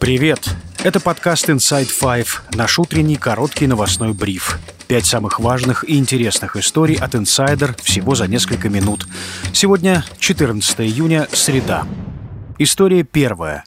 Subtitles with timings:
[0.00, 0.48] Привет!
[0.82, 4.58] Это подкаст Inside Five, наш утренний короткий новостной бриф.
[4.88, 9.06] Пять самых важных и интересных историй от Insider всего за несколько минут.
[9.52, 11.86] Сегодня 14 июня, среда.
[12.58, 13.64] История первая.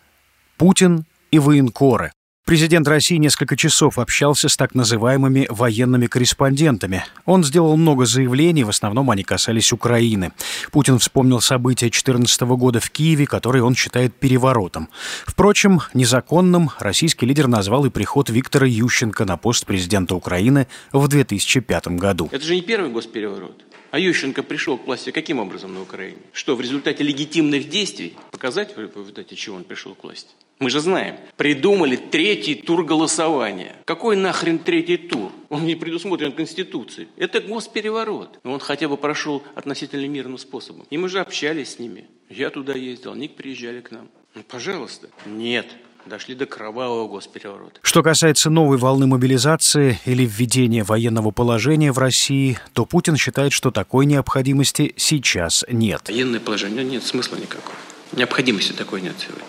[0.57, 2.11] Путин и военкоры.
[2.53, 7.03] Президент России несколько часов общался с так называемыми военными корреспондентами.
[7.25, 10.33] Он сделал много заявлений, в основном они касались Украины.
[10.71, 14.89] Путин вспомнил события 2014 года в Киеве, которые он считает переворотом.
[15.25, 21.87] Впрочем, незаконным российский лидер назвал и приход Виктора Ющенко на пост президента Украины в 2005
[21.97, 22.29] году.
[22.31, 23.63] Это же не первый госпереворот.
[23.89, 26.17] А Ющенко пришел к власти каким образом на Украине?
[26.31, 28.15] Что, в результате легитимных действий?
[28.29, 30.29] Показать в результате чего он пришел к власти?
[30.59, 33.75] Мы же знаем, придумали третий тур голосования.
[33.85, 35.31] Какой нахрен третий тур?
[35.49, 37.09] Он не предусмотрен Конституцией.
[37.17, 38.39] Это госпереворот.
[38.43, 40.85] Но он хотя бы прошел относительно мирным способом.
[40.89, 42.05] И мы же общались с ними.
[42.29, 44.09] Я туда ездил, они приезжали к нам.
[44.35, 45.09] Ну, пожалуйста.
[45.25, 45.67] Нет,
[46.05, 47.79] дошли до кровавого госпереворота.
[47.81, 53.71] Что касается новой волны мобилизации или введения военного положения в России, то Путин считает, что
[53.71, 56.03] такой необходимости сейчас нет.
[56.07, 57.75] Военное положение нет смысла никакого.
[58.13, 59.43] Необходимости такой нет сегодня.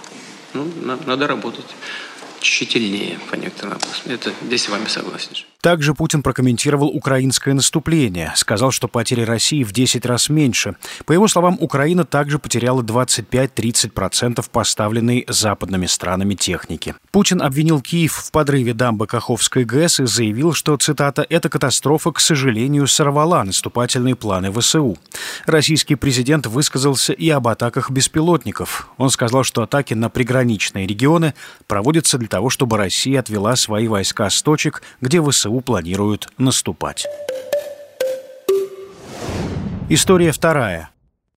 [0.55, 1.67] Ну, надо работать
[2.41, 4.13] тщательнее по некоторым вопросам.
[4.13, 5.45] Это здесь с вами согласен.
[5.65, 8.35] Также Путин прокомментировал украинское наступление.
[8.37, 10.77] Сказал, что потери России в 10 раз меньше.
[11.07, 16.95] По его словам, Украина также потеряла 25-30% поставленной западными странами техники.
[17.13, 22.21] Путин обвинил Киев в подрыве дамбы Каховской ГЭС и заявил, что, цитата, «эта катастрофа, к
[22.21, 24.99] сожалению, сорвала наступательные планы ВСУ».
[25.47, 28.91] Российский президент высказался и об атаках беспилотников.
[28.99, 31.33] Он сказал, что атаки на приграничные регионы
[31.67, 37.07] проводятся для того, чтобы Россия отвела свои войска с точек, где ВСУ ВСУ планируют наступать.
[39.89, 40.91] История вторая.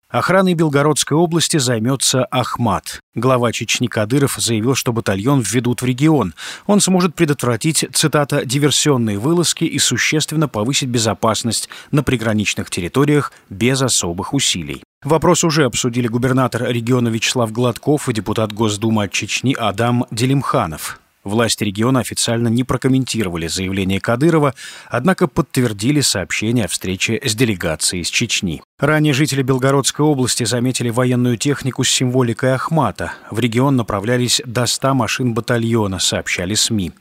[0.09, 3.01] Охраной Белгородской области займется Ахмат.
[3.13, 6.33] Глава Чечни Кадыров заявил, что батальон введут в регион.
[6.65, 14.33] Он сможет предотвратить, цитата, «диверсионные вылазки и существенно повысить безопасность на приграничных территориях без особых
[14.33, 14.81] усилий».
[15.03, 21.01] Вопрос уже обсудили губернатор региона Вячеслав Гладков и депутат Госдумы от Чечни Адам Делимханов.
[21.27, 24.53] Власти региона официально не прокомментировали заявление Кадырова,
[24.89, 28.61] однако подтвердили сообщение о встрече с делегацией из Чечни.
[28.79, 33.13] Ранее жители Белгородской области заметили военную технику с символикой Ахмата.
[33.31, 36.91] В регион направлялись до 100 машин батальона, сообщали СМИ.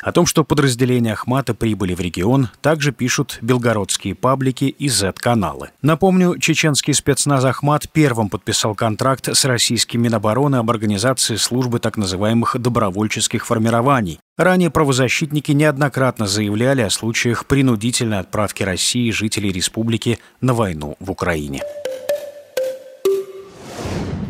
[0.00, 5.72] О том, что подразделения Ахмата прибыли в регион, также пишут белгородские паблики и Z-каналы.
[5.82, 12.56] Напомню, чеченский спецназ Ахмат первым подписал контракт с российским Минобороны об организации службы так называемых
[12.58, 14.20] добровольческих формирований.
[14.36, 21.62] Ранее правозащитники неоднократно заявляли о случаях принудительной отправки России жителей республики на войну в Украине.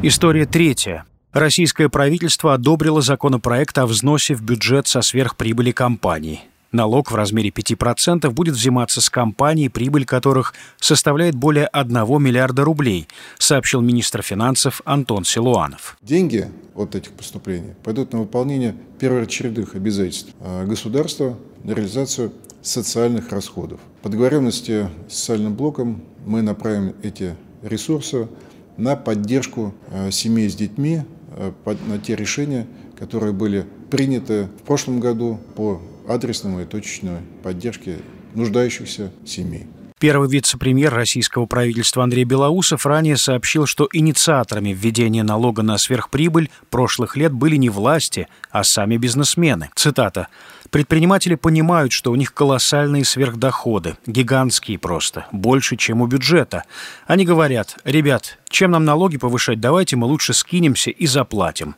[0.02, 1.06] История третья.
[1.32, 6.42] Российское правительство одобрило законопроект о взносе в бюджет со сверхприбыли компаний.
[6.76, 13.08] Налог в размере 5% будет взиматься с компаний, прибыль которых составляет более 1 миллиарда рублей,
[13.38, 15.96] сообщил министр финансов Антон Силуанов.
[16.02, 23.80] Деньги от этих поступлений пойдут на выполнение первоочередных обязательств а государства на реализацию социальных расходов.
[24.02, 28.28] По договоренности с социальным блоком мы направим эти ресурсы
[28.76, 31.54] на поддержку а, семей с детьми, а,
[31.88, 32.66] на те решения,
[32.98, 37.98] которые были приняты в прошлом году по адресной и точечной поддержке
[38.34, 39.66] нуждающихся семей.
[39.98, 47.16] Первый вице-премьер российского правительства Андрей Белоусов ранее сообщил, что инициаторами введения налога на сверхприбыль прошлых
[47.16, 49.70] лет были не власти, а сами бизнесмены.
[49.74, 50.28] Цитата.
[50.68, 56.64] «Предприниматели понимают, что у них колоссальные сверхдоходы, гигантские просто, больше, чем у бюджета.
[57.06, 61.74] Они говорят, ребят, чем нам налоги повышать, давайте мы лучше скинемся и заплатим.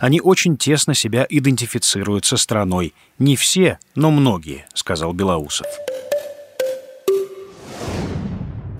[0.00, 2.94] Они очень тесно себя идентифицируют со страной.
[3.18, 5.66] Не все, но многие, сказал Белоусов.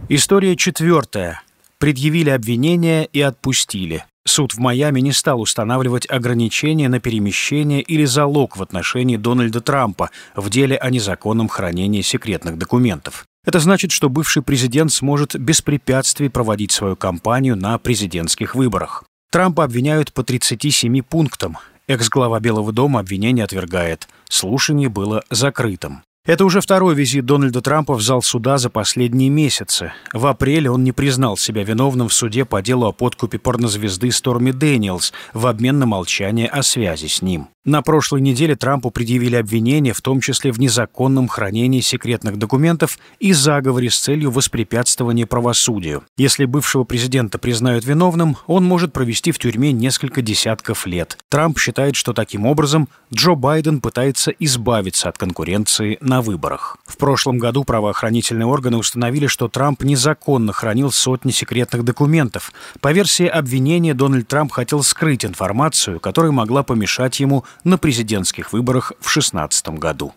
[0.09, 1.43] История четвертая.
[1.79, 4.05] Предъявили обвинения и отпустили.
[4.27, 10.11] Суд в Майами не стал устанавливать ограничения на перемещение или залог в отношении Дональда Трампа
[10.35, 13.27] в деле о незаконном хранении секретных документов.
[13.45, 19.05] Это значит, что бывший президент сможет без препятствий проводить свою кампанию на президентских выборах.
[19.35, 21.59] Трампа обвиняют по 37 пунктам.
[21.89, 24.07] Экс-глава Белого дома обвинение отвергает.
[24.29, 26.05] Слушание было закрытым.
[26.26, 29.93] Это уже второй визит Дональда Трампа в зал суда за последние месяцы.
[30.15, 34.50] В апреле он не признал себя виновным в суде по делу о подкупе порнозвезды Сторми
[34.50, 37.49] Дэниелс в обмен на молчание о связи с ним.
[37.67, 43.32] На прошлой неделе Трампу предъявили обвинения, в том числе в незаконном хранении секретных документов и
[43.32, 46.05] заговоре с целью воспрепятствования правосудию.
[46.19, 51.17] Если бывшего президента признают виновным, он может провести в тюрьме несколько десятков лет.
[51.31, 56.76] Трамп считает, что таким образом Джо Байден пытается избавиться от конкуренции на на выборах.
[56.87, 62.52] В прошлом году правоохранительные органы установили, что Трамп незаконно хранил сотни секретных документов.
[62.81, 68.93] По версии обвинения, Дональд Трамп хотел скрыть информацию, которая могла помешать ему на президентских выборах
[69.00, 70.12] в 2016 году.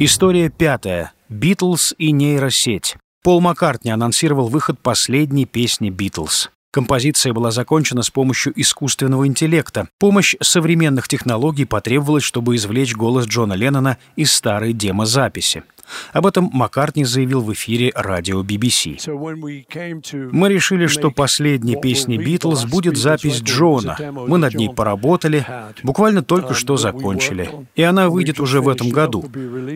[0.00, 1.12] История пятая.
[1.28, 2.96] Битлз и нейросеть.
[3.22, 6.50] Пол Маккартни анонсировал выход последней песни «Битлз».
[6.74, 9.86] Композиция была закончена с помощью искусственного интеллекта.
[10.00, 15.62] Помощь современных технологий потребовалась, чтобы извлечь голос Джона Леннона из старой демозаписи.
[16.12, 18.98] Об этом Маккартни заявил в эфире радио BBC.
[20.32, 23.96] Мы решили, что последней песней «Битлз» будет запись Джона.
[24.12, 25.46] Мы над ней поработали,
[25.82, 27.50] буквально только что закончили.
[27.74, 29.24] И она выйдет уже в этом году.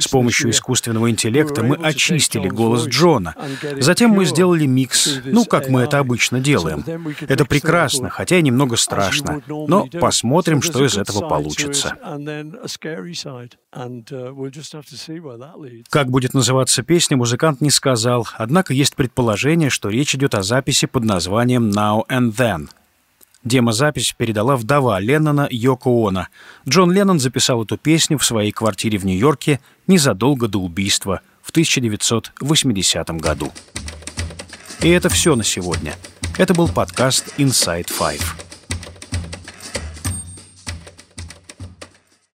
[0.00, 3.34] С помощью искусственного интеллекта мы очистили голос Джона.
[3.78, 6.84] Затем мы сделали микс, ну, как мы это обычно делаем.
[7.26, 9.42] Это прекрасно, хотя и немного страшно.
[9.46, 11.96] Но посмотрим, что из этого получится.
[15.90, 20.86] Как будет называться песня, музыкант не сказал, однако есть предположение, что речь идет о записи
[20.86, 22.70] под названием «Now and Then».
[23.44, 26.26] Демозапись передала вдова Леннона Йоко Оно.
[26.68, 33.10] Джон Леннон записал эту песню в своей квартире в Нью-Йорке незадолго до убийства в 1980
[33.10, 33.52] году.
[34.82, 35.94] И это все на сегодня.
[36.36, 38.47] Это был подкаст Inside Five.